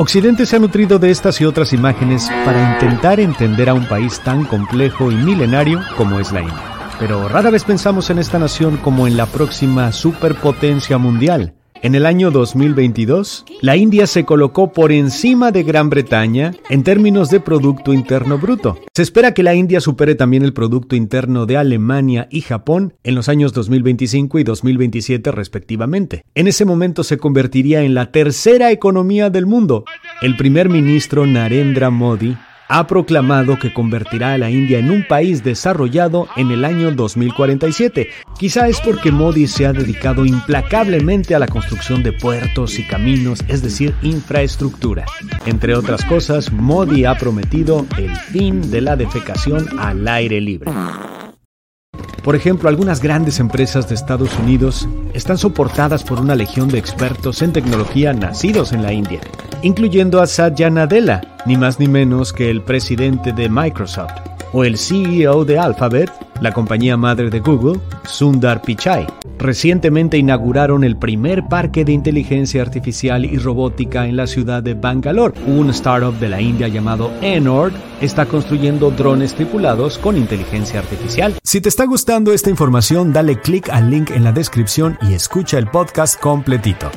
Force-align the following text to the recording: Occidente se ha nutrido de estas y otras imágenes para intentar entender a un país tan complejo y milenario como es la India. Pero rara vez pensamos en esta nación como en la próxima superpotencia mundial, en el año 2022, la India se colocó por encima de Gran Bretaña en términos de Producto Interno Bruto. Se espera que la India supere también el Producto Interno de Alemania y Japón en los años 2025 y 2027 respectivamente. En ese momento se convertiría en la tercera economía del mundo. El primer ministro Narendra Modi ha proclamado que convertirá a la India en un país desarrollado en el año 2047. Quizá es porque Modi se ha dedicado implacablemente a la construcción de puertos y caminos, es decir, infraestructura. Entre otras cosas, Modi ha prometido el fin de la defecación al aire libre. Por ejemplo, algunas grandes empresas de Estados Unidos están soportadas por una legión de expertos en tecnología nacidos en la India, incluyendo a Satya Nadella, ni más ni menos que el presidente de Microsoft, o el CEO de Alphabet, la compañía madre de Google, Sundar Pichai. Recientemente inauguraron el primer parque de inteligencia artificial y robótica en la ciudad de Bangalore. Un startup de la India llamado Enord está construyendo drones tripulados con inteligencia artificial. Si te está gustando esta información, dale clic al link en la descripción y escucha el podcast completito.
Occidente 0.00 0.46
se 0.46 0.54
ha 0.54 0.60
nutrido 0.60 1.00
de 1.00 1.10
estas 1.10 1.40
y 1.40 1.44
otras 1.44 1.72
imágenes 1.72 2.30
para 2.44 2.74
intentar 2.74 3.18
entender 3.18 3.68
a 3.68 3.74
un 3.74 3.84
país 3.84 4.20
tan 4.20 4.44
complejo 4.44 5.10
y 5.10 5.16
milenario 5.16 5.80
como 5.96 6.20
es 6.20 6.30
la 6.30 6.42
India. 6.42 6.94
Pero 7.00 7.28
rara 7.28 7.50
vez 7.50 7.64
pensamos 7.64 8.08
en 8.08 8.20
esta 8.20 8.38
nación 8.38 8.76
como 8.76 9.08
en 9.08 9.16
la 9.16 9.26
próxima 9.26 9.90
superpotencia 9.90 10.98
mundial, 10.98 11.54
en 11.82 11.94
el 11.94 12.06
año 12.06 12.30
2022, 12.30 13.44
la 13.60 13.76
India 13.76 14.06
se 14.06 14.24
colocó 14.24 14.72
por 14.72 14.92
encima 14.92 15.52
de 15.52 15.62
Gran 15.62 15.90
Bretaña 15.90 16.54
en 16.68 16.82
términos 16.82 17.30
de 17.30 17.40
Producto 17.40 17.92
Interno 17.92 18.38
Bruto. 18.38 18.78
Se 18.94 19.02
espera 19.02 19.34
que 19.34 19.42
la 19.42 19.54
India 19.54 19.80
supere 19.80 20.14
también 20.14 20.42
el 20.42 20.52
Producto 20.52 20.96
Interno 20.96 21.46
de 21.46 21.56
Alemania 21.56 22.26
y 22.30 22.40
Japón 22.40 22.94
en 23.04 23.14
los 23.14 23.28
años 23.28 23.52
2025 23.52 24.38
y 24.38 24.44
2027 24.44 25.30
respectivamente. 25.30 26.24
En 26.34 26.48
ese 26.48 26.64
momento 26.64 27.04
se 27.04 27.18
convertiría 27.18 27.82
en 27.82 27.94
la 27.94 28.10
tercera 28.10 28.70
economía 28.70 29.30
del 29.30 29.46
mundo. 29.46 29.84
El 30.20 30.36
primer 30.36 30.68
ministro 30.68 31.26
Narendra 31.26 31.90
Modi 31.90 32.36
ha 32.68 32.86
proclamado 32.86 33.58
que 33.58 33.72
convertirá 33.72 34.34
a 34.34 34.38
la 34.38 34.50
India 34.50 34.78
en 34.78 34.90
un 34.90 35.06
país 35.06 35.42
desarrollado 35.42 36.28
en 36.36 36.50
el 36.50 36.64
año 36.64 36.92
2047. 36.92 38.10
Quizá 38.38 38.68
es 38.68 38.80
porque 38.80 39.10
Modi 39.10 39.46
se 39.46 39.66
ha 39.66 39.72
dedicado 39.72 40.26
implacablemente 40.26 41.34
a 41.34 41.38
la 41.38 41.48
construcción 41.48 42.02
de 42.02 42.12
puertos 42.12 42.78
y 42.78 42.86
caminos, 42.86 43.44
es 43.48 43.62
decir, 43.62 43.94
infraestructura. 44.02 45.06
Entre 45.46 45.74
otras 45.74 46.04
cosas, 46.04 46.52
Modi 46.52 47.04
ha 47.04 47.16
prometido 47.16 47.86
el 47.96 48.14
fin 48.14 48.70
de 48.70 48.82
la 48.82 48.96
defecación 48.96 49.78
al 49.78 50.06
aire 50.06 50.40
libre. 50.40 50.70
Por 52.22 52.36
ejemplo, 52.36 52.68
algunas 52.68 53.00
grandes 53.00 53.40
empresas 53.40 53.88
de 53.88 53.94
Estados 53.94 54.38
Unidos 54.38 54.86
están 55.14 55.38
soportadas 55.38 56.04
por 56.04 56.20
una 56.20 56.34
legión 56.34 56.68
de 56.68 56.78
expertos 56.78 57.40
en 57.40 57.54
tecnología 57.54 58.12
nacidos 58.12 58.72
en 58.72 58.82
la 58.82 58.92
India, 58.92 59.20
incluyendo 59.62 60.20
a 60.20 60.26
Satya 60.26 60.68
Nadella, 60.68 61.22
ni 61.46 61.56
más 61.56 61.78
ni 61.78 61.88
menos 61.88 62.32
que 62.32 62.50
el 62.50 62.62
presidente 62.62 63.32
de 63.32 63.48
Microsoft, 63.48 64.12
o 64.52 64.64
el 64.64 64.78
CEO 64.78 65.44
de 65.44 65.58
Alphabet, 65.58 66.10
la 66.40 66.52
compañía 66.52 66.96
madre 66.96 67.30
de 67.30 67.40
Google, 67.40 67.80
Sundar 68.04 68.62
Pichai. 68.62 69.06
Recientemente 69.38 70.18
inauguraron 70.18 70.82
el 70.82 70.96
primer 70.96 71.46
parque 71.48 71.84
de 71.84 71.92
inteligencia 71.92 72.62
artificial 72.62 73.24
y 73.24 73.38
robótica 73.38 74.06
en 74.06 74.16
la 74.16 74.26
ciudad 74.26 74.62
de 74.62 74.74
Bangalore. 74.74 75.34
Un 75.46 75.70
startup 75.70 76.18
de 76.18 76.28
la 76.28 76.40
India 76.40 76.68
llamado 76.68 77.12
Enord 77.22 77.72
está 78.00 78.26
construyendo 78.26 78.90
drones 78.90 79.34
tripulados 79.34 79.98
con 79.98 80.16
inteligencia 80.16 80.80
artificial. 80.80 81.34
Si 81.44 81.60
te 81.60 81.68
está 81.68 81.84
gustando 81.84 82.32
esta 82.32 82.50
información, 82.50 83.12
dale 83.12 83.40
clic 83.40 83.68
al 83.70 83.90
link 83.90 84.10
en 84.10 84.24
la 84.24 84.32
descripción 84.32 84.98
y 85.02 85.14
escucha 85.14 85.58
el 85.58 85.68
podcast 85.68 86.20
completito. 86.20 86.90